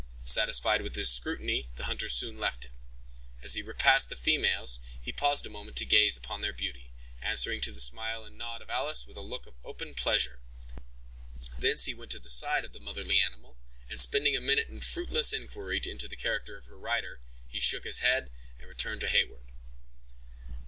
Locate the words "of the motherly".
12.65-13.19